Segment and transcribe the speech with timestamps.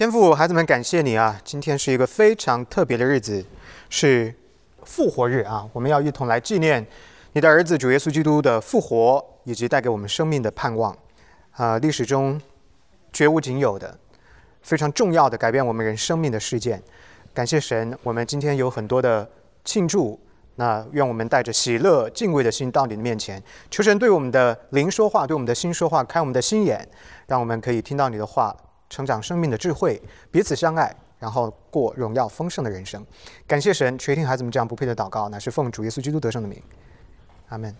[0.00, 1.38] 天父，孩子们，感谢你啊！
[1.44, 3.44] 今天是一个非常特别的日子，
[3.90, 4.34] 是
[4.82, 5.68] 复活日啊！
[5.74, 6.86] 我们要一同来纪念
[7.34, 10.96] 你的儿子主耶稣基督的复活，以及带给我们生命的盼望
[11.52, 11.76] 啊！
[11.80, 12.40] 历史中
[13.12, 13.94] 绝无仅有的、
[14.62, 16.82] 非常重要的改变我们人生命的事件。
[17.34, 19.28] 感谢神，我们今天有很多的
[19.66, 20.18] 庆祝。
[20.54, 26.88] 那愿我们带着喜乐、敬畏的心到你的面前，求神对我们的灵说话，对我们的心说话，开我们的心眼，
[27.26, 28.56] 让我们可以听到你的话，
[28.90, 29.98] 成长生命的智慧，
[30.30, 33.02] 彼此相爱，然后过荣耀丰盛的人生。
[33.46, 36.60] 感谢神垂听孩子们这样不配的祷告，乃是奉主耶稣基督得胜的名。
[37.48, 37.74] 阿门。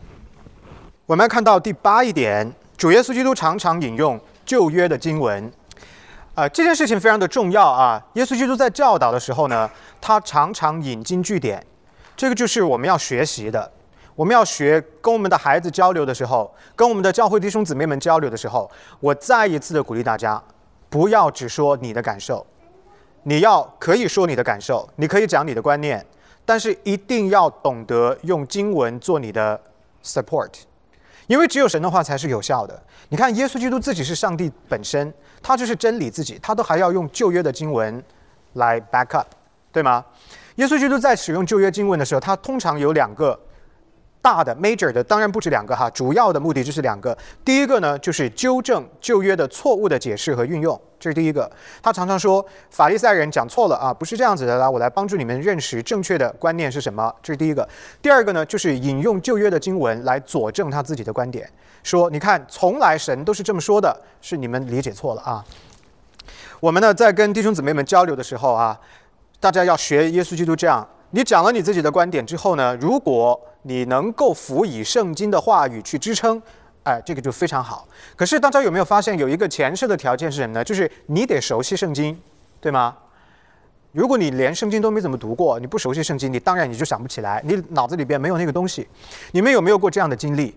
[1.05, 5.53] 我们看到第八一点，主耶稣基督常常引用旧约的经文，
[6.37, 8.01] 啊，这件事情非常的重要啊。
[8.15, 9.69] 耶稣基督在教导的时候呢，
[10.01, 11.67] 他常常引经据典。
[12.17, 13.73] 这个就是我们要学习的，
[14.15, 18.70] 我们要学跟我们的孩子交流的时候，跟我们的教会弟兄姊妹们交流的时候，
[19.01, 20.41] 我再一次的鼓励大家，
[20.91, 22.45] 不要只说你的感受，
[23.23, 26.05] 你要可以说你的感受，你可以讲你的观念，
[26.45, 29.59] 但是一定要懂得用经文做你的
[30.03, 30.51] support，
[31.29, 32.83] 因为只有神的话才是有效的。
[33.09, 38.03] 你看，耶稣基督自己是上帝本身，他就是真理自己，他都还要用旧约的经文
[38.55, 39.29] 来 back up，
[39.73, 40.05] 对吗？
[40.57, 43.39] 耶稣基督在使用旧约经文的时候，他通常有两个
[44.23, 47.17] 大的 major 的，当然不止两个哈，主要的目的就是两个。
[47.45, 51.51] 第一个呢，就是纠正旧约的错误的解释和运用，这是第一个。
[51.83, 57.67] 他常常说法利赛人讲错了啊，不是这样子的啦，我来帮助你们认识正确的观念是什么，这是第一个。
[58.03, 61.51] 第二个呢，就是引用旧约的经文来佐证他自己的观点，
[61.83, 65.45] 说你看，从来神都是这么说的，是你们理解错了啊。
[66.61, 68.79] 我们呢，在跟弟兄姊妹们交流的时候啊。
[69.43, 76.41] 大家要学耶稣基督这样，你讲了你自己的观点之后呢，如果你能够辅以圣经的话语去支撑，
[76.84, 77.86] 哎，这个就非常好。
[78.17, 80.64] 可是大家有没有发现有一个前设的条件是什么呢？
[80.64, 82.19] 就是你得熟悉圣经，
[82.61, 82.97] 对吗？
[83.92, 88.86] 如果你连圣经都没怎么读过，你不熟悉圣经，你当然你就想不起来，你脑子里边没有那个东西。
[89.33, 90.56] 你们有没有过这样的经历？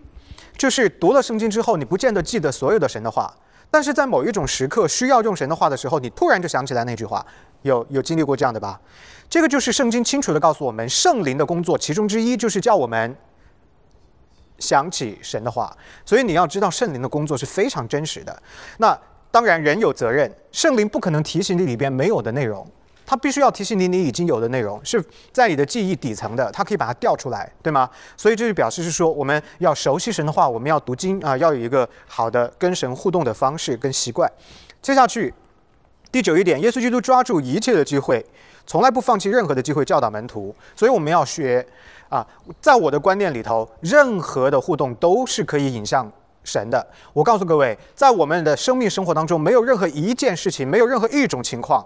[0.56, 3.34] 就是读了圣经之后，你不见得记得所有的神的话，
[3.74, 7.26] 但是在某一种时刻需要用神的话的时候，你突然就想起来那句话。
[7.62, 8.80] 有有经历过这样的吧？
[9.28, 13.16] 这个就是圣经清楚的告诉我们，圣灵的工作其中之一就是叫我们
[14.60, 15.76] 想起神的话。
[16.04, 18.42] 所以你要知道，圣灵的工作是非常真实的。
[18.78, 18.96] 那
[19.32, 22.64] 当然，人有责任，圣灵不可能提醒你里边没有的内容，
[23.06, 27.88] 他必须要提醒你你已经有的内容是在你的记忆底层的，他可以把它调出来，对吗？
[28.16, 34.30] 所以这就表示是说，我们要熟悉神的话，我们要读经啊，要有一个好的跟神互动的方式跟习惯。
[34.82, 35.32] 接下去。
[36.12, 38.24] 第九一点，耶稣基督抓住一切的机会，
[38.68, 40.54] 从来不放弃任何的机会教导门徒。
[40.76, 41.66] 所以我们要学
[42.08, 42.24] 啊，
[42.60, 46.08] 在我的观念里头，任何的互动都是可以引向
[46.44, 46.86] 神的。
[47.12, 51.84] 我告诉各位，在我们的生命生活当中，没有任何一件事情，没有任何一种情况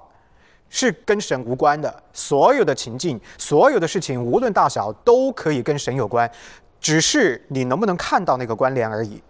[0.69, 2.03] 是跟神无关的。
[2.13, 6.31] 所有的情境，所有的事情，无论大小，都可以跟神有关，
[6.81, 9.23] 只是你能不能看到那个关联而已。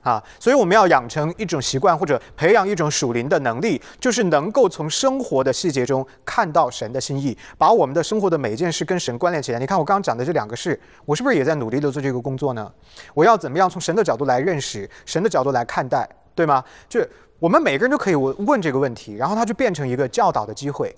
[0.00, 9.58] 啊，所以我们要养成一种习惯，或者培养一种属灵的能力，就是能够从生活的细节中看到神的心意，把我们的生活的每一件事跟神关联起来。
[9.58, 12.72] 你看我刚刚讲的这两个事，我是不是也在努力的做这个工作呢？
[13.12, 16.64] 我要怎么样从神的角度来认识，神的角度来看待，对吗？
[16.88, 17.04] 就
[17.40, 20.94] 我们每个人都可以问问这个问题，然后它就变成一个教导的机会。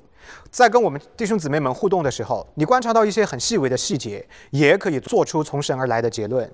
[0.51, 6.51] 在跟我们弟兄姊妹们互动的时候，你观察到一些很细微的细节，也可以做出从神而来的结论，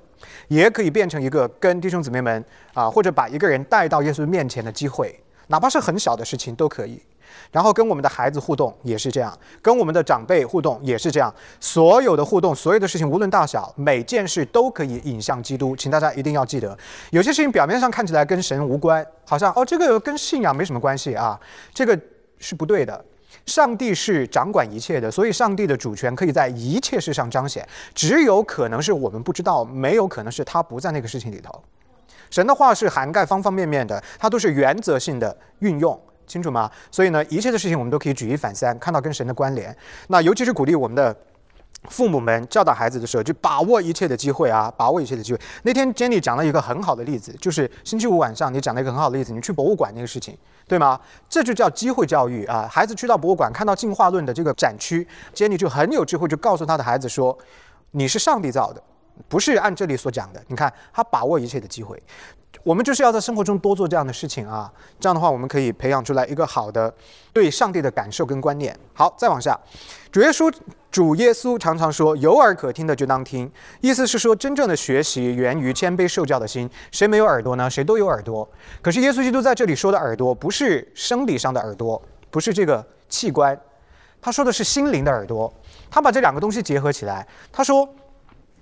[0.48, 5.16] 也可以变成一个跟弟兄姊妹们啊，或者把一个人带到耶稣面前的机会，
[5.48, 7.00] 哪怕是很小的事情都可以。
[7.52, 15.76] 然后跟我们的孩子互动也是这样，跟我们的长辈互动也是这样，所有的互动，所有的事情，无论大小，每件事都可以引向基督。
[15.76, 16.76] 请大家一定要记得，
[17.10, 21.38] 有些事情表面上看起来跟神无关，好像哦，这个跟信仰没什么关系啊，
[21.74, 21.98] 这个
[22.38, 23.04] 是不对的。
[23.44, 27.66] 上帝是掌管一切的，所以上帝的主权可以在一切事上彰显。
[27.94, 31.62] 只有可能是我们不知道，没有可能是他不在那个事情里头。
[32.30, 36.70] 神的话是涵盖方方面面的，它都是原则性的运用，清楚吗？
[36.90, 39.76] 所以呢，一切的事情我们都可以举一反三，看到跟神的关联。
[40.08, 41.14] 那尤其是鼓励我们的。
[41.90, 45.38] 父母们教导孩子的时候，就把握一切的机会啊，把握一切的机会。
[45.62, 50.36] 那天 Jenny 讲了一个很好的例子，就是星期五晚上你讲了一个很好的例子，你去博物馆那个事情，
[50.66, 50.98] 对吗？
[51.28, 52.66] 这就叫机会教育啊！
[52.68, 57.38] 孩子去到博物馆，看到进化论的这个展区，Jenny 就很有智慧，就告诉他的孩子说
[57.92, 58.82] ：“你是上帝造的，
[59.28, 62.02] 不是按这里所讲的。”你看他把握一切的机会。
[62.62, 66.92] 我们就是要在生活中多做这样的事情啊，这样的话，我们可以培养出来一个好的
[67.32, 68.76] 对上帝的感受跟观念。
[68.92, 69.56] 好，再往下，
[70.10, 70.52] 主耶稣
[70.90, 73.48] 主耶稣常常说：“有耳可听的就当听。”
[73.82, 76.68] 意思是说，真正的学习源于谦卑受教的心。
[76.90, 77.70] 谁没有耳朵呢？
[77.70, 78.48] 谁都有耳朵。
[78.82, 83.56] 可是耶稣基督在这里说的耳朵，不是生理上的耳朵，不是这个器官，
[84.20, 85.52] 他说的是心灵的耳朵。
[85.88, 87.88] 他把这两个东西结合起来，他说：“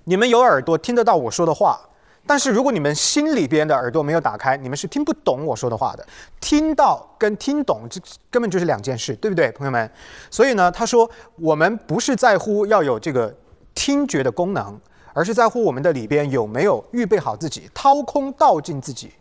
[0.05, 1.79] 你们有耳朵听得到我说的话。”
[2.27, 6.03] 但是如果你们心里边的耳朵没有打开，你们是听不懂我说的话的。
[6.41, 9.87] 听到跟听懂，这根本就是两件事，对不对，朋友们？
[10.31, 13.31] 所以呢，他说我们不是在乎要有这个
[13.75, 14.75] 听觉的功能，
[15.13, 19.11] 而是在乎我们的里边有没有预备好自己，掏空倒进自己，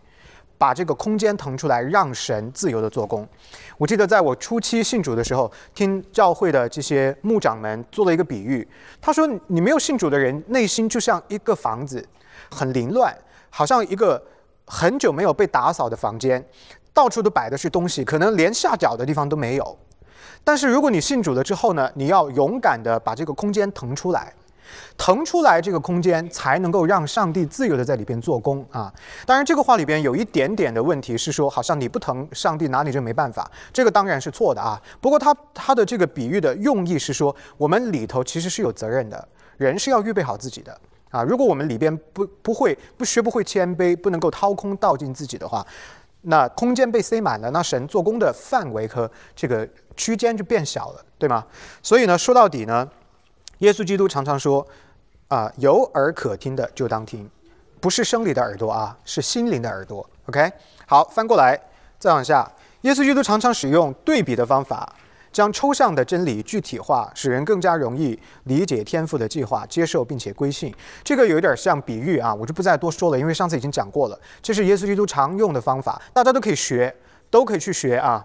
[0.65, 3.29] 把这个空间腾出来，让神自由的做工。
[3.77, 8.67] 我记得在我初期信主的时候，听教会的这些牧长们做了一个比喻，
[8.99, 12.03] 他说：你没有信主的人，内心就像一个房子。
[12.51, 13.15] 很凌乱，
[13.51, 14.23] 好像一个
[14.65, 16.43] 很久没有被打扫的房间，
[16.95, 19.79] 到处都摆的是东西，可能连下脚的地方都没有。
[20.43, 24.33] 但是如果你信主了之后呢，你要勇敢的把这个空间腾出来，
[24.97, 28.93] 腾出来这个空间，才能够让上帝自由的在里边做工啊。
[29.27, 33.51] 当然，这个话里边有一点点的问题是说，好像你不腾，上帝拿你就没办法。
[33.73, 34.81] 这个当然是错的啊。
[35.01, 40.79] 不过他他的这个比喻的用意是说，我们里头其实是有责任的，人是要预备好自己的。
[41.11, 45.65] 啊，如果我们里边不不会不学不会谦卑，不能够掏空倒进自己的话，
[46.23, 51.47] 那空间被塞满了，那神做工的范围和这个区间就变小了，对吗？
[51.83, 52.89] 所以呢，说到底呢，
[53.65, 54.65] 耶稣基督常常说，
[55.29, 57.27] 啊，有耳可听的就当听，
[57.81, 60.07] 不是生理的耳朵啊，是心灵的耳朵。
[60.27, 60.53] OK，
[60.87, 61.59] 好，翻过来
[61.99, 62.47] 再往下，
[62.83, 64.95] 耶稣基督常常使用对比的方法。
[65.33, 70.73] 将抽象的真理具体化，使人更加容易理解天赋的计划，接受并且归信。
[71.03, 74.21] 这个有点像比喻啊，我就不再多说了，因为上次已经讲过了。
[74.41, 76.95] 这是耶稣基督常用的方法，大家都可以学，
[77.31, 78.25] 都可以去学啊。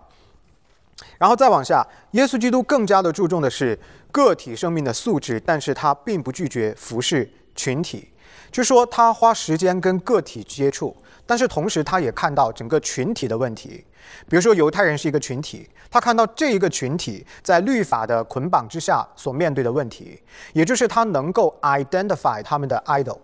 [1.18, 3.78] 然后再往下，耶稣基督更加的注重的是
[4.12, 8.10] 个体生命的素质，但是他并不拒绝服侍群体，
[8.52, 13.86] 就说他花时间跟个体接触，但是同时他也看到整个群体的问题。
[14.28, 20.20] 比如说，犹太人是一个群体，他看到这一个群体在律法的捆绑之下所面对的问题，
[20.54, 23.20] 也就是他能够 identify 他们的 idol，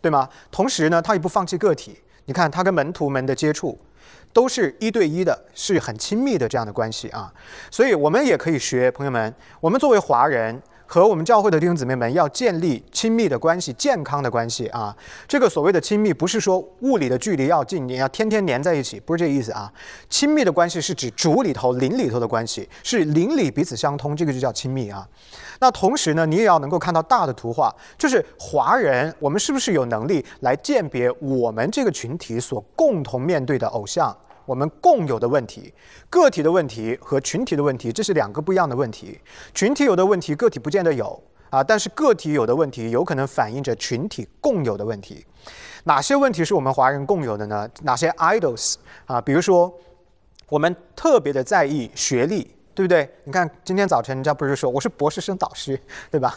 [0.00, 0.28] 对吗？
[0.50, 1.98] 同时呢，他也不放弃个体。
[2.24, 3.78] 你看他跟门徒们的接触，
[4.34, 7.32] 都是一对一的，是很亲密的这样的关系啊。
[7.70, 10.60] 所以我们也可以学，朋友们，我们作为华人。
[10.86, 14.94] 和我们教会的弟兄姊妹们要建立亲密的关系、健康的关系啊！
[15.26, 19.72] 这个所谓的亲密，不是说物理的距离要近，你要天天黏在一起，不是这个意思啊。
[20.10, 25.08] 亲密的关系是指主里头、灵里头的关系，是邻里彼此相通，这个就叫亲密啊。
[25.64, 34.14] 那同时呢，你也要能够看到大的图画，就是华人，我们是不是有能力来鉴别我们这个群体所共同面对的偶像？
[34.44, 35.72] 我们共有的问题，
[36.10, 39.18] 个体的问题和群体的问题，这是两个不一样的问题。
[39.54, 41.18] 群体有的问题，个体不见得有
[41.48, 45.24] 啊，但是个体有的问题，有可能反映着群体共有的问题。
[45.84, 47.66] 哪些问题是我们华人共有的呢？
[47.84, 48.74] 哪些 idols
[49.06, 49.18] 啊？
[49.18, 49.72] 比如说，
[50.50, 53.08] 我们特别的在意学历，对不对？
[53.24, 55.80] 你看今天早晨人家不是说我是博士生导师，
[56.10, 56.34] 对吧？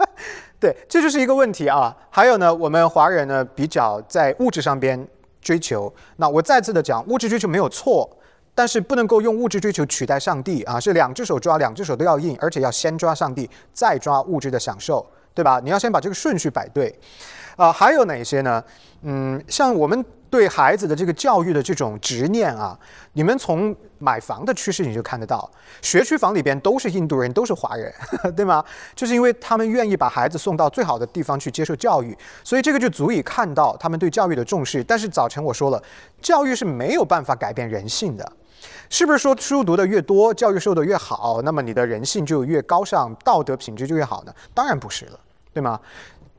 [0.60, 1.96] 对，这就是一个问题啊。
[2.10, 5.06] 还有呢，我们华人呢比较在物质上边。
[5.42, 8.06] 追求，那我再次的讲，物质追求没有错，
[8.54, 10.78] 但是不能够用物质追求取代上帝啊！
[10.78, 15.58] 是两只手抓，两只手都要硬，而且要先抓上帝，再抓物质的享受，对吧？
[15.64, 16.94] 你要先把这个顺序摆对。
[17.56, 18.62] 啊，还有哪些呢？
[19.00, 20.04] 嗯，像我们。
[20.30, 22.78] 对孩子的这个教育的这种执念啊，
[23.14, 25.50] 你们从买房的趋势你就看得到，
[25.82, 27.92] 学区房里边都是印度人，都是华人，
[28.36, 28.64] 对吗？
[28.94, 34.82] 就是因为他们愿意把孩子送到最好的地方去接受教育，所以这个就足以看到他们对教育的重视。
[34.84, 35.82] 但是早晨我说了，
[36.22, 38.32] 教育是没有办法改变人性的，
[38.88, 44.32] 是不是说书读的越多，教育受的越好，那么你的人性就越高尚，道德品质就越好呢？
[44.54, 45.18] 当然不是了，
[45.52, 45.80] 对吗？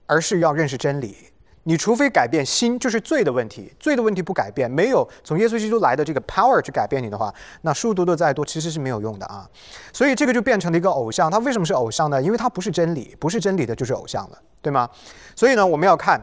[0.08, 1.16] 而是要认识真理。
[1.64, 3.72] 你除非改变心，就是罪的问题。
[3.80, 9.48] 罪的问题不改变，没有从耶稣基督来的这个 power 去改变你的话，那书读的再多其实是没有用的啊。
[9.94, 11.30] 所以这个就变成了一个偶像。
[11.30, 12.22] 它为什么是偶像呢？
[12.22, 14.90] 因为它不是真理，不是真理的就是偶像了，对吗？
[15.36, 16.20] 所以呢，我们要看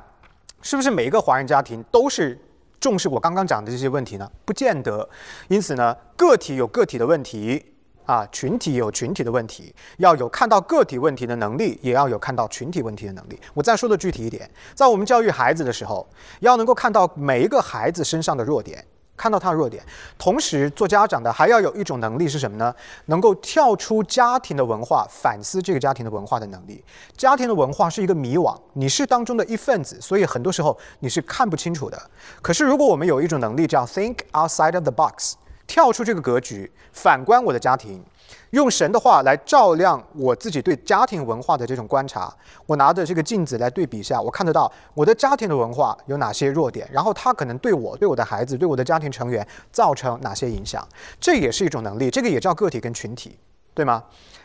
[0.63, 2.39] 是不是每一个华人家庭都是
[2.81, 4.31] 重视我刚刚讲的这些问题呢？
[4.45, 5.09] 不见得。
[5.49, 7.75] 因此呢，个体有个体的问题。
[8.09, 13.39] 啊，群体有群体的问题，要有看到个体问题的能力，也要有看到群体问题的能力。
[13.53, 16.09] 我再说的具体一点，在我们教育孩子的时候，
[16.41, 18.83] 要能够看到每一个孩子身上的弱点，
[19.15, 19.85] 看到他的弱点。
[20.17, 22.75] 同时，做家长的还要有一种能力是什么呢？
[23.05, 26.83] 能够跳出家庭的文化，反思这个家庭的文化的能力。
[27.15, 32.11] 家庭的文化是一个迷惘，你是当中的一份子，所以很多时候你是看不清楚的。
[32.41, 35.35] 可是，如果我们有一种能力叫 think outside of the box，
[35.69, 38.03] 跳出这个格局，反观我的家庭。
[38.51, 42.35] 用神的话来照亮我自己对家庭文化的这种观察，
[42.67, 50.87] 我拿着这个镜子来对比一下，我看得到我的家庭的文化有哪些弱点，然后它可能对我、对我的孩子、对我的家庭成员造成哪些影响，
[51.21, 53.39] 这也是一种能力，这个也叫个体跟群体，
[53.75, 54.03] 对吗？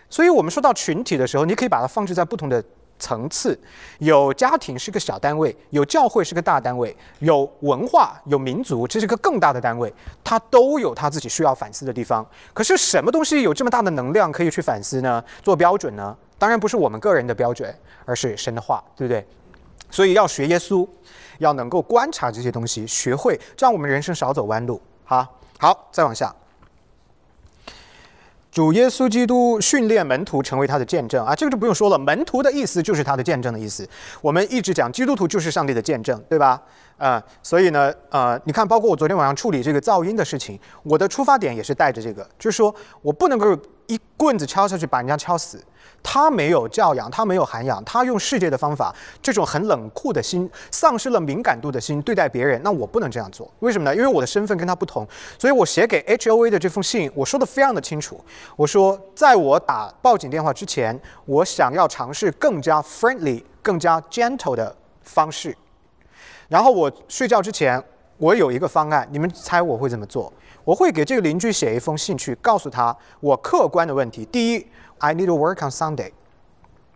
[0.09, 2.63] 所以我们说到群体的时候，你可以把它放置在不同的。
[2.99, 3.59] 层次
[3.99, 12.25] 有家庭是个小单位，有教会是个大单位，有文化有民族，这是个更大的单位，它都有它自己需要反思的地方。
[12.53, 15.23] 可是什么东西有这么大的能量可以去反思呢？
[15.41, 16.15] 做标准呢？
[16.37, 17.73] 当然不是我们个人的标准，
[18.05, 19.25] 而是神的话，对不对？
[19.89, 20.87] 所以要学耶稣，
[21.37, 24.81] 要能够观察这些东西，学会，这样我们人生少走弯路。
[25.05, 25.25] 好，
[25.59, 26.33] 好，再往下。
[28.53, 31.97] 主耶稣基督训练门徒成为他的见证啊，这个就不用说了。
[31.97, 33.87] 门徒的意思就是他的见证的意思。
[34.21, 36.61] 我们一直讲基督徒就是上帝的见证，对吧？
[36.95, 43.57] 啊，所以呢，呃，你看，包括我昨天晚上处理这个噪音的事情，我的出发点也是带着这个，就是说我不能够
[43.87, 45.63] 一棍子敲下去把人家敲死。
[46.05, 53.49] 他没有教养，他没有涵养，他用世界的方法，这种很冷酷的心，丧失了敏感度的心对待别人，那我不能这样做。
[53.59, 53.95] 为什么呢？
[53.95, 55.07] 因为我的身份跟他不同，
[55.39, 58.19] 所以我写给 H O A 的这封信，我说的非常的清楚。
[58.57, 65.55] 我说，在我打报警电话之前，我想要尝试更加 friendly、更加 gentle 的方式。
[66.49, 67.81] 然后我睡觉之前，
[68.17, 70.31] 我有一个方案，你们猜我会怎么做？
[70.63, 74.25] 我会给这个邻居写一封信去告诉他我客观的问题。
[74.25, 74.67] 第一。
[74.99, 76.13] I need to work on Sunday。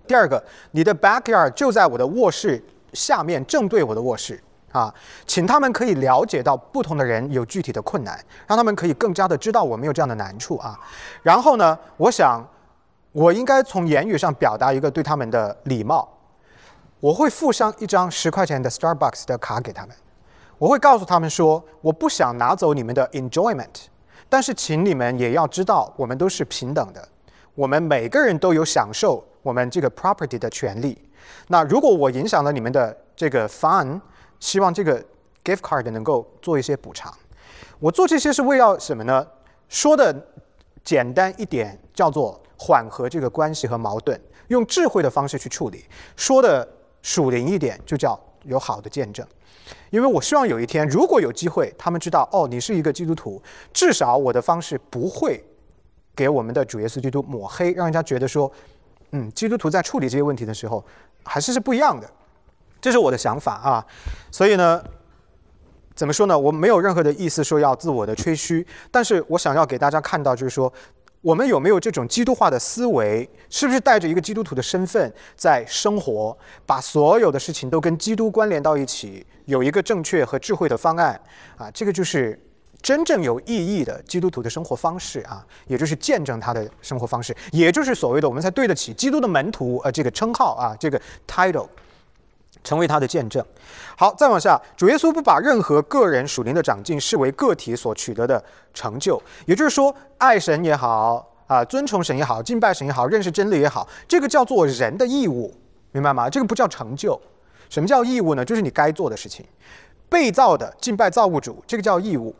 [0.07, 4.93] 第二个，你的 backyard 就在我的卧室下面，正对我的卧室啊，
[5.25, 10.79] 请他们可以了解到不同的人有具体的困难，让他们可以更加的知道我没有这样的难处啊。
[11.21, 12.41] 然后呢，我想
[13.11, 16.07] 我应该从言语上表达一个对他们的礼貌，
[17.01, 19.93] 我会附上一张十块钱的 Starbucks 的卡给他们，
[20.57, 23.85] 我会告诉他们说，我不想拿走你们的 enjoyment，
[24.27, 27.07] 但是请你们也要知道，我们都是平等的。
[27.53, 30.97] 我们每个人都有享受我们这个 property 的权利。
[31.47, 33.99] 那如果我影响了你们的这个 fun，
[34.39, 35.03] 希望这个
[35.43, 37.13] gift card 能够做一些补偿。
[37.79, 39.25] 我做这些是为了什么呢？
[39.69, 40.15] 说的
[40.83, 45.85] 简单一点，叫做缓和这个关系和矛盾，用智慧的方式去处理。
[46.15, 46.67] 说的
[47.01, 49.25] 属灵一点，就叫有好的见证。
[49.89, 53.41] 因为我希望有一天，如果有机会，他们知道哦，你是一个基督徒，
[53.73, 55.43] 至少我的方式不会。
[56.15, 58.51] 给我们的主耶稣基督抹黑，让人家觉得说，
[59.11, 60.83] 嗯，基督徒在处理这些问题的时候，
[61.23, 62.09] 还是是不一样的。
[62.81, 63.85] 这是我的想法啊。
[64.31, 64.83] 所以呢，
[65.93, 66.35] 怎么说呢？
[66.35, 70.73] 我没有任何的意思说要自我的吹嘘，但是我想要给大家看到，就是说，
[71.27, 73.29] 我们有没有这种基督化的思维？
[73.49, 81.19] 是不是带着一个基督徒的身份在生活，把所有的事情都跟基督关联到一起，有一个正确和智慧的方案
[81.57, 81.69] 啊？
[81.71, 82.39] 这个就是。
[82.79, 91.67] 真正有意义的基督徒的生活方式啊，也就是见证他的生活方式，也就是所谓的我们才对得起基督的门徒呃这个称号啊，这个 title，
[92.67, 93.41] 成为他的见证。
[93.95, 98.43] 好，再往下，主耶稣不把任何个人属灵的长进视为个体所取得的
[98.73, 105.53] 成就，也就是说，爱神也好啊，尊崇神也好，敬拜神也好，认识真理也好，这个叫做人的义务，
[105.93, 106.29] 明白吗？
[106.29, 107.17] 这个不叫成就。
[107.69, 108.43] 什么叫义务呢？
[108.43, 109.45] 就是你该做的事情。
[110.09, 112.35] 被造的敬拜造物主，这个叫义务。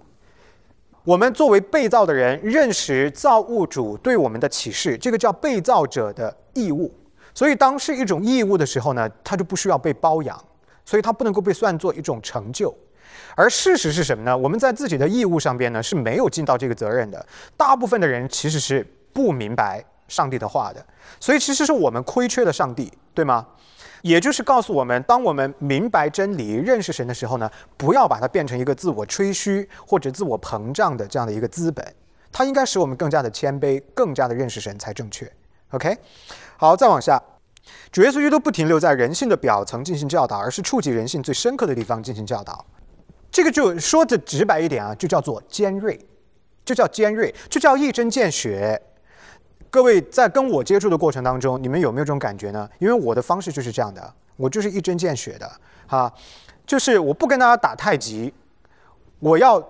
[1.06, 6.94] 我们作为被造的人，认识造物主对我们的启示，这个叫被造者的义务。
[7.38, 10.44] 所以，当是一种义务的时候呢，它就不需要被包养，
[10.84, 12.76] 所以它不能够被算作一种成就。
[13.36, 14.36] 而事实是什么呢？
[14.36, 17.24] 我们在自己的义务上边呢是没有尽到这个责任的。
[17.56, 20.84] 大部分的人其实是不明白上帝的话的，
[21.20, 23.46] 所以其实是我们亏缺了上帝，对吗？
[24.02, 31.86] 也就是告诉我们，当我们明白真理、认识神的时候呢，不要把它变成一个自我吹嘘或者自我膨胀的这样的一个资本，
[32.32, 35.32] 它应该使我们更加的谦卑，更加的认识神才正确。
[35.72, 35.98] OK，
[36.58, 37.22] 好，再往下，
[37.92, 42.66] 主耶稣基督不停留在人性的表层进行教导，而是触及人性最深刻的地方进行教导。
[43.30, 46.00] 这个就说的直白一点啊，就叫做尖锐，
[46.66, 48.82] 就叫尖锐，就叫一针见血。
[49.70, 52.68] 各位在跟我接触的过程当中，你们有没有这种感觉呢？
[52.80, 55.52] 因为我的方式就是这样的，我就是一针见血的，
[55.86, 56.12] 哈，
[56.66, 58.34] 就是我不跟大家打太极，
[59.20, 59.62] 我要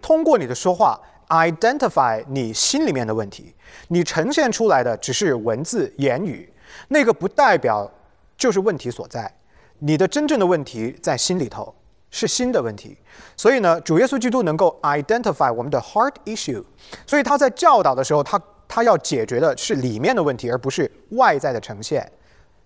[0.00, 3.54] 通过你的说话，identify 你心里面的问题，
[3.88, 6.52] 你呈现出来的只是文字言语，
[6.88, 7.90] 那个不代表
[8.36, 9.32] 就是问题所在，
[9.78, 11.74] 你的真正的问题在心里头，
[12.10, 12.96] 是心的问题。
[13.36, 16.62] 所以呢，主耶稣基督能够 identify 我们的 heart issue，
[17.06, 22.10] 所以他在教导的时候，他他要解决的是里面的问题，而不是外在的呈现。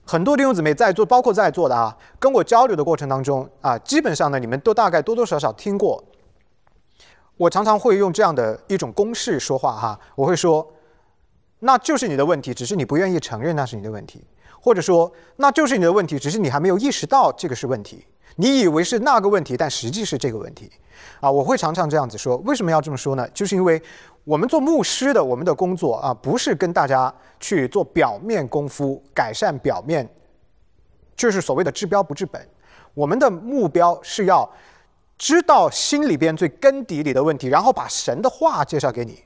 [0.05, 6.03] 很多弟兄姊妹在座，包括在座的啊，跟我交流的过程当中啊，基本上呢，你们都大概多多少少听过。
[7.41, 10.71] 我常常会用这样的一种公式说话哈，我会说，
[11.61, 14.23] 那就是你的问题，只是你不愿意承认那是你的问题，
[14.61, 18.05] 或者说那就是你的问题，只是你还没有意识到这个是问题。
[18.37, 20.71] 你以为是那个问题，但实际是这个问题，
[21.19, 22.37] 啊，我会常常这样子说。
[22.45, 23.27] 为什么要这么说呢？
[23.31, 23.83] 就是因为
[24.25, 30.07] 我们做牧师的，我们的工作啊，不是跟大家去做表面功夫，改善表面，
[31.17, 32.47] 就是所谓的治标不治本。
[32.93, 34.47] 我们的目标是要
[35.21, 39.23] 知道心里边最根底里的问题，然后把神的话介绍给你，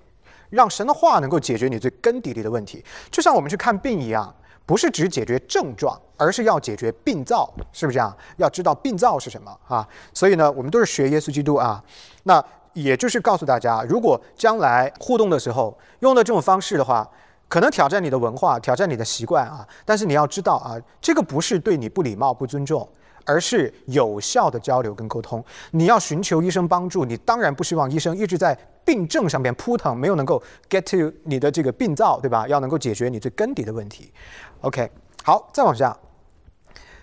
[0.51, 2.85] 让神的话能够解决你最根底里的问题。
[3.13, 4.35] 就像我们去看病一样。
[4.67, 8.17] 不是只解决症状，而是要解决病灶，是不是这样？
[8.39, 9.87] 要知道病灶是什么啊？
[10.15, 11.85] 所以呢，我们都是学耶稣基督啊。
[12.23, 17.07] 那也就是告诉大家，如果将来互动的时候用的这种方式的话，
[17.47, 19.69] 可能挑战你的文化，挑战你的习惯啊。
[19.85, 22.89] 但是你要知道啊，这个不是对你不礼貌、不尊重。
[23.25, 25.45] 而是有效的交流跟沟通。
[25.73, 32.47] 你要寻求医生帮助，你当然不希望医生一直在病症上面扑腾，没有能够 get to 你的这个病灶，对吧？
[32.47, 34.13] 要能够解决你最根底的问题。
[34.61, 34.91] OK，
[35.23, 35.97] 好，再往下。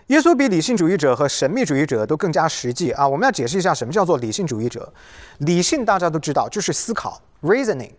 [0.08, 3.08] 耶稣比理性主义者和神秘主义者都更加实际啊！
[3.08, 4.92] 我们要解释一下什么叫做理性主义者。
[5.38, 7.92] 理性大家都知道，就是思考 （reasoning）。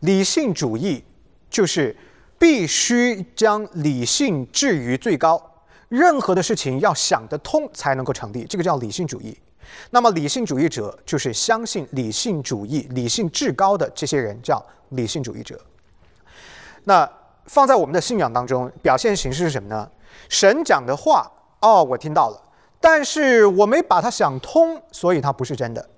[0.00, 1.04] 理性主义
[1.48, 1.96] 就是
[2.36, 5.40] 必须将理性置于最高。
[5.88, 9.36] 任何的事情要想得通才能够成立，这个叫理性主义。
[9.90, 15.60] 那么理性主义者就是相信理性主义、理性至高的这些人，叫理性主义者。
[16.84, 17.08] 那
[17.46, 19.88] 放在我们的信仰当中，表现形式是什么呢？
[20.28, 22.40] 神讲的话，哦，我听到了，
[22.80, 25.88] 但是我没把它想通，所以它不是真的。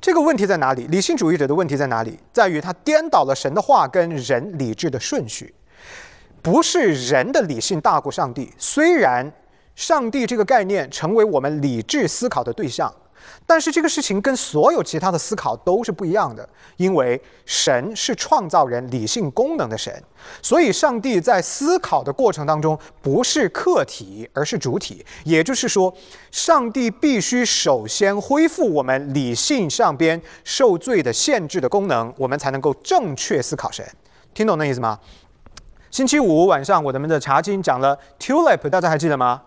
[0.00, 0.86] 这个问题在哪里？
[0.88, 2.18] 理性主义者的问题在哪里？
[2.32, 5.54] 在于他颠倒了神的话跟人理智的顺序。
[6.46, 8.52] 不是人的理性大过上帝。
[8.56, 9.28] 虽然
[9.74, 12.88] 上帝这个概念成为我们理智思考的对象，
[13.44, 16.48] 但是这个事情跟所有其他的思考都是不一样的。
[16.76, 19.92] 因为神是创造人理性功能的神，
[20.40, 25.04] 所以上帝在思考的过程当中不是客体，而是主体。
[25.24, 25.92] 也就是说，
[26.30, 33.84] 上帝必须首先恢复我们理性上边受罪的限制的功能，我们才能够正确思考神。
[34.32, 35.00] 听懂那意思吗？
[35.90, 39.40] 星期五晚上，我们的查经讲了 tulip，大家还记得吗？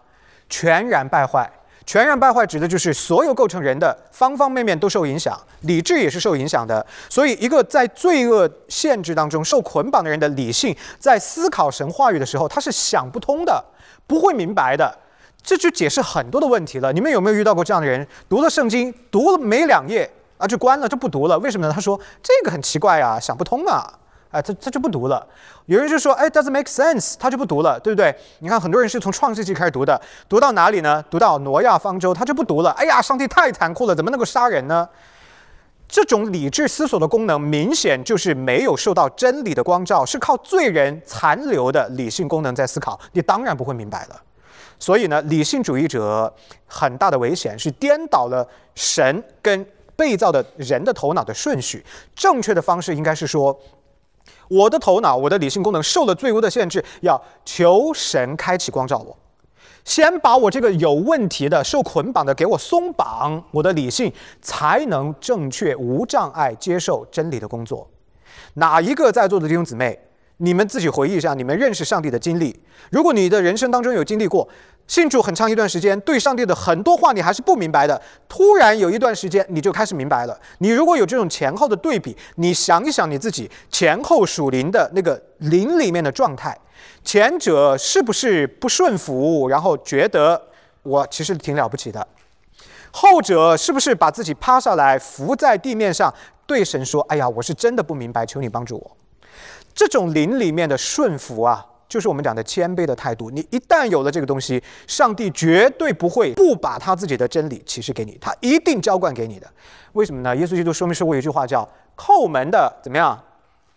[0.50, 1.50] 全然败坏，
[1.86, 6.84] 全然败坏指的就是所有构成人的方方面面都受影响，理智也是受影响的。
[7.10, 13.64] 所以，一个在罪恶限制当中受捆绑的人的理性，在思考神话语的时候，他是想不通的，
[14.08, 14.98] 不会明白的。
[15.44, 16.92] 这就解释很多的问题了。
[16.92, 18.06] 你们有没有遇到过这样的人？
[18.28, 21.38] 读了圣经，读了没两页啊，就关了，就不读了。
[21.40, 21.74] 为什么呢？
[21.74, 24.00] 他说这个很奇怪啊，想不通啊。
[24.32, 25.26] 哎，他他就不读了。
[25.66, 28.16] 有人就说，哎，doesn't make sense，他就不读了，对不对？
[28.40, 31.04] 你看，很多人是从创世纪开始读的，读到哪里呢？
[31.10, 32.70] 读到挪亚方舟，他就不读了。
[32.72, 34.88] 哎呀，上帝太残酷了，怎么能够杀人呢？
[35.88, 43.00] 这种理智思索的功能，明显就是没有受到真理的光照，是靠罪人残留的理性功能在思考。
[43.14, 44.22] 你当然不会明白了。
[44.78, 46.32] 所以呢，理性主义者
[46.68, 49.66] 很大的危险是颠倒了神跟
[49.96, 51.84] 被造的人的头脑的顺序。
[52.16, 53.60] 正确的方式应该是说。
[54.50, 59.16] 我的头脑，我的理性功能受了罪恶的限制，要求神开启光照我，
[59.86, 67.88] 先把我这个有问题的、受捆绑的给我松绑，我的理性才能正确无障碍接受真理的工作。
[68.56, 69.98] 哪一个在座的弟兄姊妹？
[70.42, 72.58] 你们自己回忆一下，你们认识上帝的经历。
[72.92, 74.48] 如果你的人生当中有经历过
[74.88, 80.40] 信主很长一段时间，对上帝的很多话你还是不明白的，突然有一段时间你就开始明白了。
[80.60, 86.58] 你如果有这种前后的对比，你想一想你自己前后属灵的那个灵里面的状态，
[87.04, 90.42] 前者是不是不顺服，然后觉得
[90.84, 92.02] 我其实挺了不起的；
[92.92, 96.14] 后者是不是把自己趴下来伏在地面上，
[96.48, 98.98] 对神说：“哎呀，我是真的不明白，求你帮助我。”
[99.80, 103.30] 这种灵里面的顺服啊，就是我们讲的谦卑的态度。
[103.32, 109.48] 你一旦有了这个东西，上帝绝对不会不把他自己的真理启示给你，他一定浇灌给你的。
[109.94, 110.36] 为什么呢？
[110.36, 111.66] 耶稣基督说明说过一句话，叫
[111.96, 113.18] “叩门的怎么样，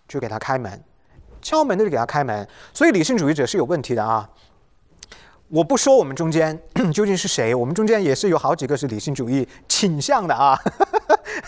[0.08, 0.72] 就给他开门；
[1.40, 4.28] 敲门的就给他开门。”所以理性主义者是有问题的啊。
[5.50, 6.60] 我不说我们中间
[6.92, 10.58] 究竟是谁，我们中间也是有好几个是理性主义倾向的啊。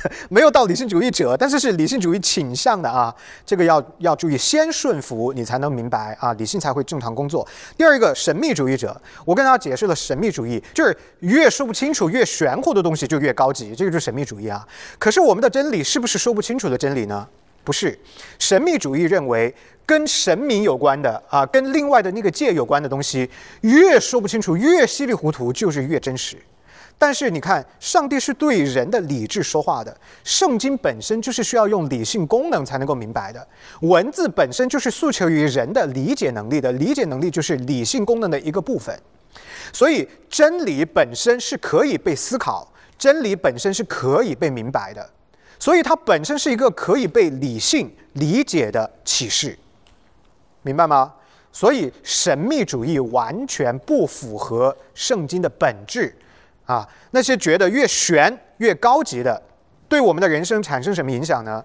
[0.28, 3.14] 没有到理性主义者，但是是理性主义倾向的啊。
[3.46, 7.46] 这个要要注意，先顺服你才能明白啊，理性才会正常工作。
[7.76, 14.66] 第二个神秘主义者，我跟大家解释了神秘主义，就是越说不清楚、越玄乎的东西就越高级，这个就是神秘主义啊。
[14.98, 17.26] 可是我们的真理是不是说不清楚的真理呢？
[17.62, 17.98] 不是，
[18.38, 19.54] 神秘主义认为
[19.86, 23.30] 跟神明有关的啊，跟另外的那个界有关的东西，
[23.62, 26.36] 越说不清楚、越稀里糊涂，就是越真实。
[26.96, 33.46] 但是你看，上帝是对人的理智说话的，圣经本身就是需要用理性功能才能够明白的，
[33.80, 38.98] 文字本身就是诉求于人的理解能力的，理解能力就是理性功能的一个部分。
[39.72, 45.10] 所以真理本身是可以被思考，真理本身是可以被明白的。
[45.58, 49.58] 所以它本身是一个可以被理性理解的启示，
[50.62, 51.12] 明白吗？
[51.52, 56.14] 所以神秘主义完全不符合圣经的本质，
[56.66, 59.40] 啊，那些觉得越玄越高级的，
[59.88, 61.64] 对我们的人生产生什么影响呢？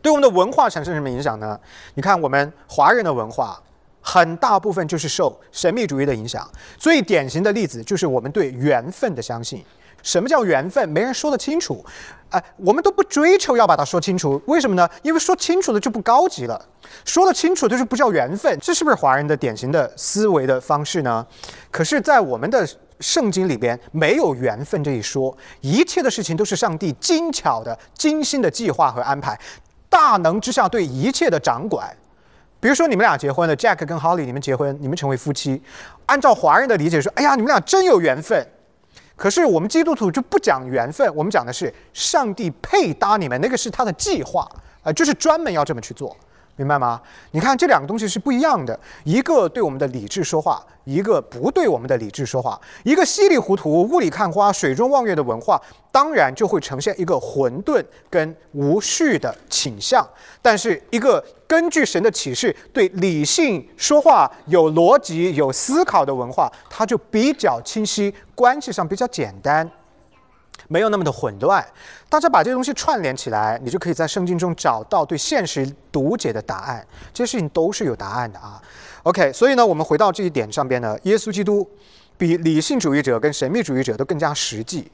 [0.00, 1.58] 对我们的文化产生什么影响呢？
[1.94, 3.60] 你看我们华人的文化，
[4.00, 6.48] 很大部分就是受神秘主义的影响。
[6.76, 9.64] 最典型的例子就是我们对缘分的相信。
[10.00, 10.88] 什么叫缘分？
[10.88, 11.84] 没人说得清楚。
[12.30, 14.88] 哎，我们都不追求要把它说清楚，为什么呢？
[15.02, 16.64] 因为说清楚的就不高级了，
[17.04, 18.56] 说得清楚的就不叫缘分。
[18.60, 21.26] 这是不是华人的典型的思维的方式呢？
[21.72, 22.66] 可是，在我们的
[23.00, 29.38] 圣经里边，没有缘分这一说，一切的事情都是上帝精巧的、精心的计划和安排，
[29.88, 31.88] 大能之下对一切的掌管。
[32.60, 35.62] 比如说，你们俩结婚了，Jack 跟 Holly，你们结婚，你们成为夫妻，
[36.06, 38.44] 按照华人的理解说，哎呀，你们俩真有缘分。
[39.14, 44.48] 可是我们基督徒就不讲缘分，我们讲的是上帝配搭你们，那个是他的计划
[44.82, 46.16] 啊，就是专门要这么去做。
[46.58, 47.00] 明白吗？
[47.30, 52.60] 你看这两个东西是不一样的，一个对我们的理智说话，一个不对我们的理智说话。
[52.82, 60.04] 一个稀里糊涂、雾里看花、水中望月的文化，当然就会呈现一个混沌跟无序的倾向。
[60.42, 69.70] 但是一个根据神的启示、对理性说话、有逻辑、有思考的文化，它就比较清晰，关系上比较简单。
[70.68, 71.66] 没有那么的混乱，
[72.08, 76.86] 大家把这些东西串联起来，你就可以在圣经中找到对现实读解的答案。
[77.12, 78.62] 这些事情都是有答案的啊。
[79.04, 81.68] OK，所以呢，我们回到这一点上边呢，耶稣基督
[82.16, 84.90] 比理性主义者跟神秘主义者都更加实际，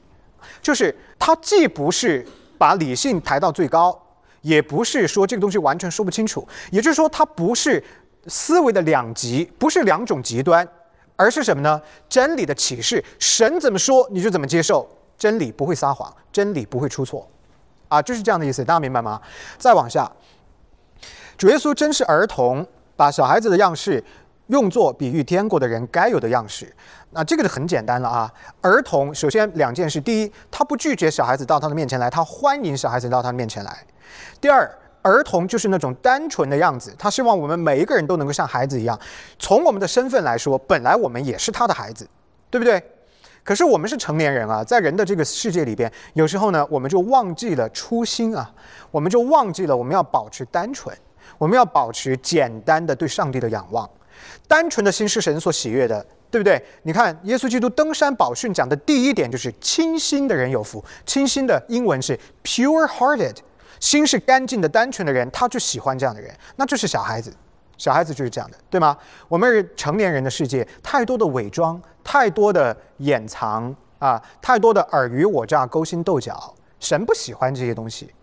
[0.61, 2.25] 就是他既不是
[2.57, 4.01] 把理性抬到最高，
[4.41, 7.83] 也不是说这个东西完全说不清楚，也就是说，他不是
[8.27, 10.65] 思维的两极，不是两种极端，
[11.17, 11.81] 而是什么呢？
[12.07, 14.87] 真理的启示，神怎么说你就怎么接受。
[15.17, 17.27] 真理不会撒谎，真理不会出错，
[17.87, 19.21] 啊，就是这样的意思，大家明白吗？
[19.57, 20.11] 再往下，
[21.37, 24.03] 主耶稣真是儿童，把小孩子的样式
[24.47, 26.73] 用作比喻天国的人该有的样式。
[27.11, 28.31] 那这个就很简单了啊。
[28.61, 33.71] 儿童首先两件事：第一，他不拒绝小孩子到他的面前来，他欢迎小孩子到他的面前来；
[34.41, 34.69] 第二，
[35.01, 38.99] 儿童就是那种单纯的样子，他希望我们每一个人都能够像孩子一样。
[39.39, 42.05] 从我们的身份来说，本来我们也是他的孩子，
[42.49, 42.83] 对不对？
[43.45, 48.51] 可是我们是成年人啊，在人的这个世界里边，有时候呢，我们就忘记了初心啊，
[48.89, 50.97] 我们就忘记了我们要保持单纯，
[51.37, 53.87] 我们要保持简单的对上帝的仰望。
[54.47, 56.59] 单纯的心是神所喜悦的，对不对？
[56.81, 60.83] 你看，耶稣基督登山宝训讲的第一点就是清心的人有福。
[61.05, 63.35] 清心的英文是 pure-hearted，
[63.79, 67.31] 心是干净的、单纯的人，他就喜欢这样的人，那就是小孩子。
[67.77, 68.97] 小孩子就是这样的，对吗？
[69.27, 76.53] 我们是成年人的世界，太多的伪装，太多的掩藏啊，太多的尔虞我诈、勾心斗角。
[76.79, 78.13] 神不喜欢这些东西。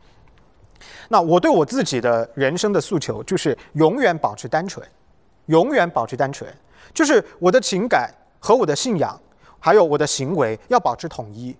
[1.09, 4.87] 那我对我自己的人生的诉求就是永远保持单纯，
[5.47, 6.49] 永远保持单纯，
[6.95, 9.21] 就是我的情感和我的信仰，
[9.59, 11.55] 还有我的行为要保持统一。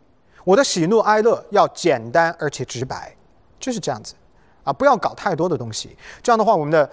[0.45, 3.15] 我的喜怒哀乐要简单而且直白，
[3.59, 4.15] 就是这样子
[4.65, 5.97] 啊，不要搞太多的东西。
[6.23, 6.89] 这样的话，我们的。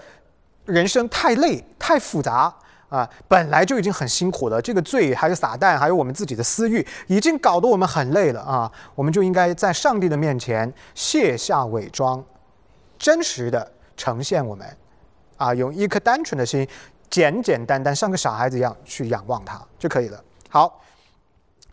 [0.65, 2.53] 人生太累太复杂
[2.89, 4.61] 啊，本来就已经很辛苦了。
[4.61, 8.71] 这个罪还有撒旦，还有我们自己的私欲，已经搞得我们很累了啊。
[8.95, 12.23] 我们就应该在上帝的面前卸下伪装，
[12.97, 14.67] 真实的呈现我们
[15.37, 16.67] 啊，用一颗单纯的心，
[17.09, 20.23] 简简单单像个小孩子一样去仰望他就可以了。
[20.49, 20.81] 好，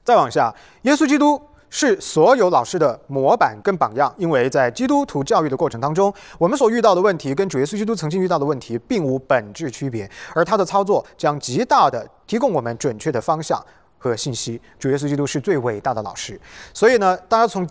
[0.04, 1.40] 再往下，耶稣基督。
[1.68, 13.60] 是所有老师的模板跟榜样，因为在基督徒教育的过程当中，我们所遇到的问题跟主耶稣基督曾经遇到的问题并无本质区别，而他的操作将极大的提供我们准确的方向
[13.98, 14.60] 和信息。
[14.78, 16.40] 主耶稣基督是最伟大的老师，
[16.72, 17.68] 所以呢，大家从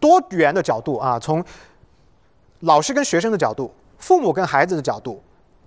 [0.00, 1.44] 多元的角度啊，从
[2.60, 5.22] 老师跟学生的角度，父母跟孩子的角度，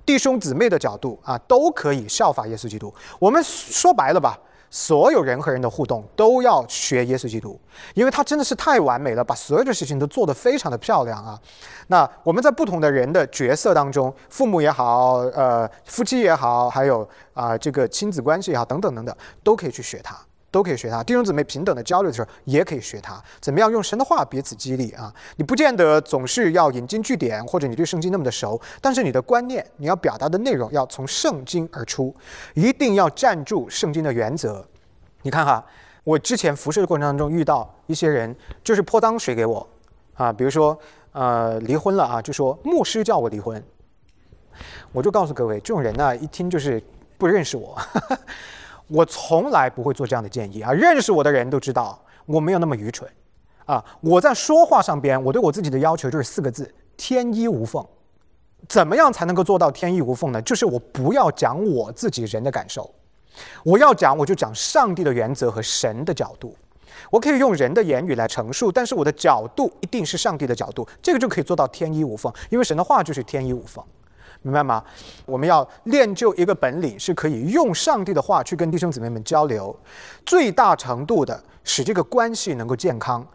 [0.05, 2.93] 弟兄姊妹的角度啊，都可以效法耶稣基督。
[3.19, 4.37] 我们说白了吧，
[4.69, 7.59] 所有人和人的互动都要学耶稣基督，
[7.93, 11.39] 因为他真的是太完美了，把所有的事情都做得非常的漂亮啊。
[11.87, 20.15] 那我们在不同的人的角色当中，父母也好，呃，夫妻也好，还有啊这个亲子关系也好，等等等等，都可以去学他。
[20.51, 25.13] 都可以学他，弟兄姊妹平等的交流的时候也可以学他，怎么样用神的话彼此激励啊？
[25.35, 32.15] 你不见得总是要引经据典，或者你对圣经那么的熟，但是你的观念，你要表达的内容要从圣经而出，
[32.55, 34.65] 一定要站住圣经的原则。
[35.21, 35.63] 你看哈，
[36.03, 39.67] 我之前服侍的过程当中遇到一些人，就是泼脏水给我
[40.15, 40.77] 啊，比如说
[41.11, 43.63] 呃离婚了啊，就说牧师叫我离婚，
[44.91, 46.81] 我就告诉各位，这种人呢，一听就是
[47.17, 47.77] 不认识我。
[48.89, 50.73] 我从来不会做这样的建议啊！
[50.73, 53.09] 认识我的人都知道我没有那么愚蠢，
[53.65, 53.83] 啊！
[54.01, 57.85] 我在说话上边，我对我自己的要求就是四个字：天衣无缝。
[58.67, 60.41] 怎么样才能够做到天衣无缝呢？
[60.41, 62.93] 就是我不要讲我自己人的感受，
[63.63, 66.55] 我要讲我就讲上帝的原则和神的角度。
[67.09, 73.83] 我可以用人的言语来陈述，但是我的角度一定是上帝的角度，这个就可以做到天衣无缝，因为神的话就是天衣无缝。
[74.41, 74.81] 明白吗？
[75.25, 79.77] 我们要练就一个本领，是可以用上帝的话去跟弟兄姊妹们交流，
[80.25, 83.25] 最大程度的使这个关系能够健康。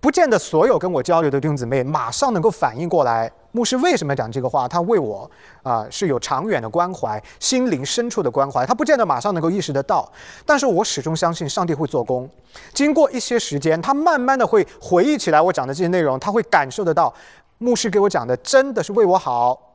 [0.00, 4.66] 不见得所有跟我交流的弟兄姊妹马上能够反应过来，牧师为什么讲这个话？
[4.68, 5.30] 他为我
[5.62, 8.64] 啊是有长远的关怀，心灵深处的关怀。
[8.64, 10.10] 他不见得马上能够意识得到，
[10.46, 12.28] 但是我始终相信上帝会做工。
[12.72, 17.12] 经过一些时间，他慢慢的会回忆起来我讲的这些内容，他会感受得到，
[17.58, 19.71] 牧师给我讲的真的是为我好。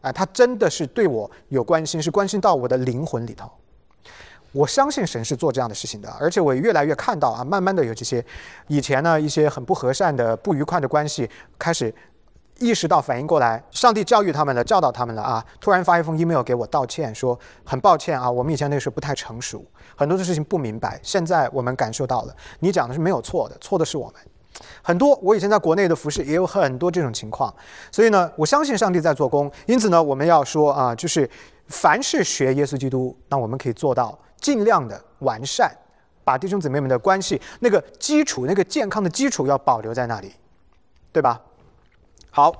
[0.00, 3.50] 啊，他真的是对我有关心，是关心到我的灵魂里头。
[4.52, 8.24] 我相信神是做这样的事情的，而且我越来越看到啊，慢慢的有这些
[8.66, 11.94] 以前呢一些很不和善的、不愉快的关系开始
[12.58, 15.44] 意识到、反应过来，上帝教育他们了，教导他们了啊！
[15.60, 24.14] 突然发一封 email 给我道歉，说很抱歉啊，我们以前那时候不太成熟，很多的事情不明白，现在我们感受到了，你讲的是没有错的，错的是我们。
[24.82, 27.54] 很多，我以前在国内的服饰也有很多这种情况，
[27.92, 29.50] 所以呢，我相信上帝在做工。
[29.66, 31.28] 因此呢，我们要说啊，就是
[31.68, 35.70] 凡是学耶稣基督，那我们可以做到尽量的完善，
[36.24, 40.32] 把弟兄姊妹们的关系那个基础、那个健康的基础要保留在那里，
[41.12, 41.40] 对吧？
[42.30, 42.52] 好，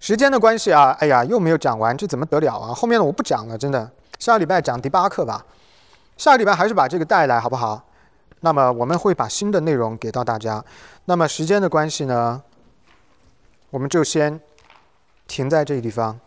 [0.00, 2.72] 时间的关系啊，哎呀，又没有讲完，这怎么得了啊？
[2.72, 5.44] 后面的我不讲了，真的，下个礼拜讲第八课吧。
[6.16, 7.85] 下个礼拜还是把这个带来，好不好？
[8.40, 10.64] 那么我们会把新的内容给到大家。
[11.06, 12.42] 那么时间的关系呢，
[13.70, 14.40] 我们就先
[15.26, 16.18] 停在这个地方。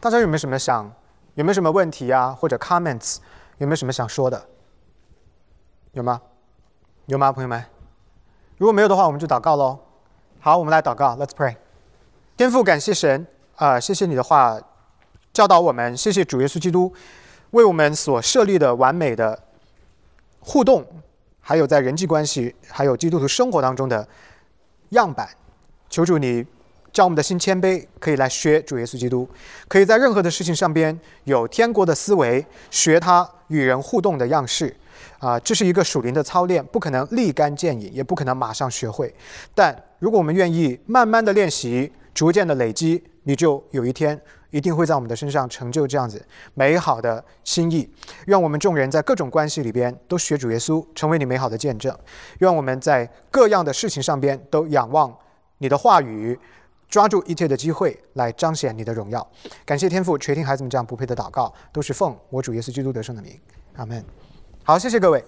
[0.00, 0.92] 大家有没有什么想，
[1.34, 3.18] 有没有什么问题啊，或者 comments，
[3.58, 4.46] 有没有什么想说的？
[5.92, 6.20] 有吗？
[7.06, 7.64] 有吗，朋友们？
[8.58, 9.78] 如果没有的话，我们就祷告喽。
[10.40, 11.56] 好，我们来祷告，Let's pray。
[12.36, 14.60] 天父，感谢神啊，谢谢你的话
[15.32, 16.92] 教导我们，谢谢主耶稣基督
[17.52, 19.42] 为我们所设立的完美的
[20.40, 20.84] 互动。
[21.46, 24.08] 还有在人际关系，还有基督徒生活当中的
[24.90, 25.28] 样板，
[25.90, 26.42] 求主你
[26.90, 29.28] 教我们的心谦卑，可以来学主耶稣基督，
[29.68, 34.74] 可以在任何的事情上边有天国的思维，学他与人互动的样式，
[35.18, 39.14] 啊，这是一个属灵的操练，不可能立竿见影，也不可能马上学会，
[39.54, 44.18] 但如果我们愿意慢慢的练习，逐渐的累积，你就有一天。
[44.54, 47.90] 一定会在我们的身上成就这样子美好的心意。
[48.26, 51.92] 愿我们众人在各种关系里边都学主耶稣，成为你美好的见证。
[52.38, 55.12] 愿我们在各样的事情上边都仰望
[55.58, 56.38] 你的话语，
[56.88, 59.28] 抓住一切的机会来彰显你的荣耀。
[59.66, 63.36] 感谢天父垂听孩子们这样不配的祷告，都是奉我主耶稣基督得胜的名。
[63.74, 64.04] 阿门。
[64.62, 65.24] 好，谢谢各位。